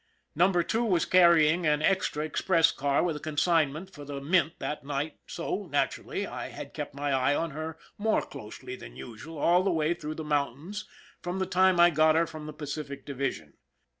Number 0.33 0.63
Two 0.63 0.83
was 0.83 1.05
carry 1.05 1.47
ing 1.47 1.67
an 1.67 1.83
extra 1.83 2.25
express 2.25 2.71
car 2.71 3.03
with 3.03 3.17
a 3.17 3.19
consignment 3.19 3.93
for 3.93 4.03
the 4.03 4.19
mint 4.19 4.57
that 4.57 4.83
night, 4.83 5.19
so, 5.27 5.67
naturally, 5.69 6.25
I 6.25 6.47
had 6.49 6.73
kept 6.73 6.95
my 6.95 7.11
eye 7.11 7.35
on 7.35 7.51
her 7.51 7.77
more 7.99 8.23
closely 8.23 8.75
than 8.75 8.95
usual 8.95 9.37
all 9.37 9.61
the 9.61 9.69
way 9.69 9.93
through 9.93 10.15
the 10.15 10.23
moun 10.23 10.55
tains 10.55 10.85
from 11.21 11.37
the 11.37 11.45
time 11.45 11.79
I 11.79 11.91
got 11.91 12.15
her 12.15 12.25
from 12.25 12.47
the 12.47 12.51
Pacific 12.51 13.05
Divi 13.05 13.29
sion. 13.31 13.53